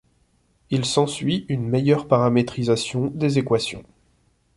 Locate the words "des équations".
3.13-3.83